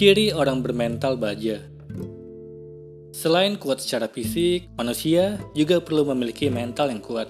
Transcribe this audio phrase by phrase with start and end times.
[0.00, 1.60] Ciri orang bermental baja.
[3.12, 7.28] Selain kuat secara fisik, manusia juga perlu memiliki mental yang kuat.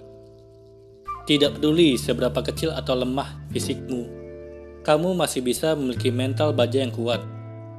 [1.27, 4.07] Tidak peduli seberapa kecil atau lemah fisikmu,
[4.87, 7.19] kamu masih bisa memiliki mental baja yang kuat,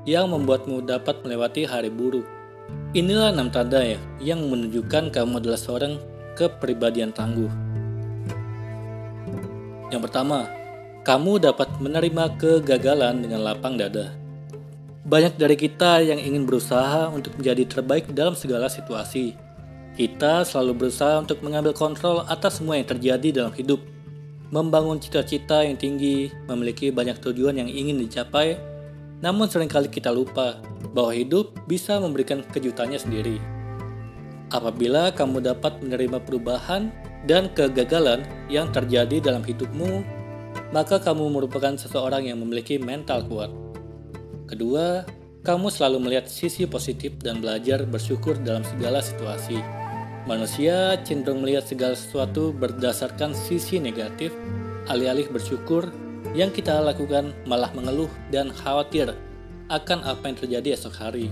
[0.04, 2.28] yang membuatmu dapat melewati hari buruk.
[2.92, 6.03] Inilah enam tanda ya, yang menunjukkan kamu adalah seorang
[6.35, 7.47] kepribadian tangguh.
[9.87, 10.51] Yang pertama,
[11.08, 14.19] kamu dapat menerima kegagalan dengan lapang dada.
[15.12, 19.35] Banyak dari kita yang ingin berusaha untuk menjadi terbaik dalam segala situasi.
[19.91, 23.83] Kita selalu berusaha untuk mengambil kontrol atas semua yang terjadi dalam hidup,
[24.55, 28.55] membangun cita-cita yang tinggi, memiliki banyak tujuan yang ingin dicapai,
[29.19, 30.63] namun sering kali kita lupa
[30.95, 33.35] bahwa hidup bisa memberikan kejutannya sendiri.
[34.47, 36.88] Apabila kamu dapat menerima perubahan
[37.27, 40.07] dan kegagalan yang terjadi dalam hidupmu,
[40.71, 43.70] maka kamu merupakan seseorang yang memiliki mental kuat.
[44.51, 45.07] Kedua,
[45.47, 49.63] kamu selalu melihat sisi positif dan belajar bersyukur dalam segala situasi.
[50.27, 54.35] Manusia cenderung melihat segala sesuatu berdasarkan sisi negatif,
[54.91, 55.88] alih-alih bersyukur
[56.35, 59.16] yang kita lakukan malah mengeluh dan khawatir
[59.71, 61.31] akan apa yang terjadi esok hari.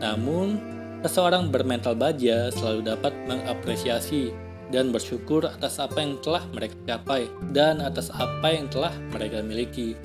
[0.00, 0.56] Namun,
[1.04, 4.32] seseorang bermental baja selalu dapat mengapresiasi
[4.72, 10.00] dan bersyukur atas apa yang telah mereka capai dan atas apa yang telah mereka miliki.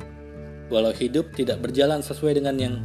[0.71, 2.75] Walau hidup tidak berjalan sesuai dengan yang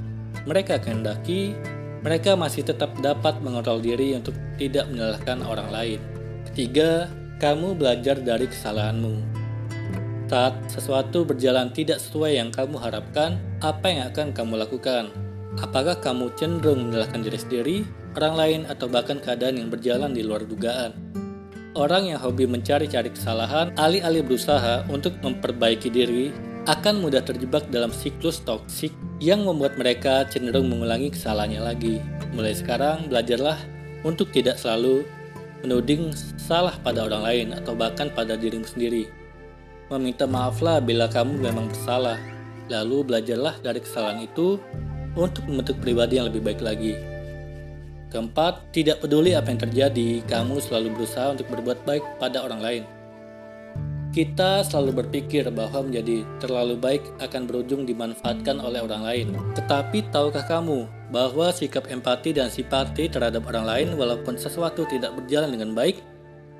[0.46, 1.54] mereka kehendaki,
[2.02, 6.00] mereka masih tetap dapat mengontrol diri untuk tidak menyalahkan orang lain.
[6.50, 9.14] Ketiga, kamu belajar dari kesalahanmu.
[10.28, 15.08] Saat sesuatu berjalan tidak sesuai yang kamu harapkan, apa yang akan kamu lakukan?
[15.58, 17.76] Apakah kamu cenderung menyalahkan diri sendiri,
[18.14, 20.92] orang lain, atau bahkan keadaan yang berjalan di luar dugaan?
[21.74, 26.30] Orang yang hobi mencari-cari kesalahan, alih-alih berusaha untuk memperbaiki diri,
[26.68, 28.92] akan mudah terjebak dalam siklus toksik
[29.24, 31.96] yang membuat mereka cenderung mengulangi kesalahannya lagi.
[32.36, 33.56] Mulai sekarang, belajarlah
[34.04, 35.08] untuk tidak selalu
[35.64, 39.08] menuding salah pada orang lain atau bahkan pada dirimu sendiri.
[39.88, 42.20] Meminta maaflah bila kamu memang bersalah,
[42.68, 44.60] lalu belajarlah dari kesalahan itu
[45.16, 47.00] untuk membentuk pribadi yang lebih baik lagi.
[48.12, 52.97] Keempat, tidak peduli apa yang terjadi, kamu selalu berusaha untuk berbuat baik pada orang lain.
[54.18, 59.26] Kita selalu berpikir bahwa menjadi terlalu baik akan berujung dimanfaatkan oleh orang lain.
[59.54, 65.54] Tetapi tahukah kamu bahwa sikap empati dan simpati terhadap orang lain walaupun sesuatu tidak berjalan
[65.54, 66.02] dengan baik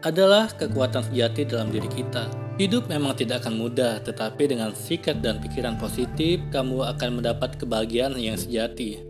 [0.07, 2.31] adalah kekuatan sejati dalam diri kita.
[2.63, 8.15] Hidup memang tidak akan mudah, tetapi dengan sikap dan pikiran positif, kamu akan mendapat kebahagiaan
[8.23, 9.03] yang sejati.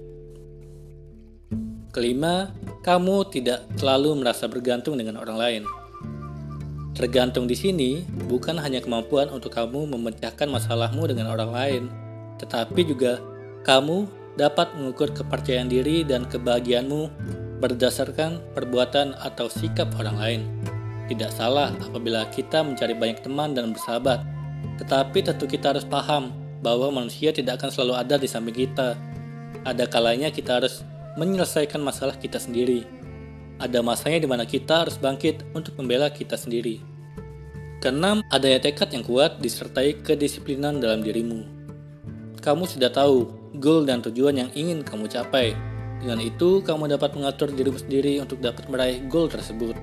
[1.92, 5.62] Kelima, kamu tidak selalu merasa bergantung dengan orang lain.
[6.98, 11.82] Tergantung di sini bukan hanya kemampuan untuk kamu memecahkan masalahmu dengan orang lain,
[12.42, 13.22] tetapi juga
[13.62, 17.06] kamu dapat mengukur kepercayaan diri dan kebahagiaanmu
[17.62, 20.40] berdasarkan perbuatan atau sikap orang lain.
[21.06, 24.26] Tidak salah apabila kita mencari banyak teman dan bersahabat,
[24.82, 26.34] tetapi tentu kita harus paham
[26.66, 28.98] bahwa manusia tidak akan selalu ada di samping kita.
[29.62, 30.82] Ada kalanya kita harus
[31.14, 32.98] menyelesaikan masalah kita sendiri
[33.58, 36.78] ada masanya di mana kita harus bangkit untuk membela kita sendiri.
[37.78, 41.46] Keenam, adanya tekad yang kuat disertai kedisiplinan dalam dirimu.
[42.42, 43.30] Kamu sudah tahu
[43.62, 45.54] goal dan tujuan yang ingin kamu capai.
[46.02, 49.74] Dengan itu, kamu dapat mengatur dirimu sendiri untuk dapat meraih goal tersebut.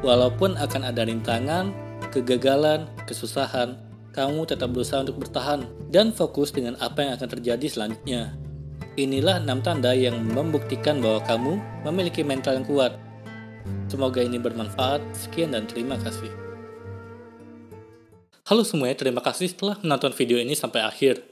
[0.00, 1.72] Walaupun akan ada rintangan,
[2.08, 3.76] kegagalan, kesusahan,
[4.16, 8.47] kamu tetap berusaha untuk bertahan dan fokus dengan apa yang akan terjadi selanjutnya.
[8.98, 11.52] Inilah enam tanda yang membuktikan bahwa kamu
[11.86, 12.98] memiliki mental yang kuat.
[13.86, 14.98] Semoga ini bermanfaat.
[15.14, 16.26] Sekian dan terima kasih.
[18.42, 21.22] Halo semuanya, terima kasih telah menonton video ini sampai akhir.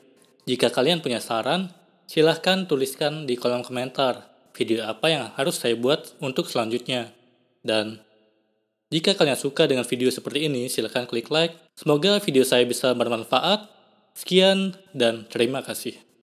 [0.46, 1.74] Jika kalian punya saran,
[2.06, 7.10] silahkan tuliskan di kolom komentar video apa yang harus saya buat untuk selanjutnya.
[7.66, 7.98] Dan
[8.94, 11.58] jika kalian suka dengan video seperti ini, silahkan klik like.
[11.74, 13.66] Semoga video saya bisa bermanfaat.
[14.14, 16.05] Sekian dan terima kasih.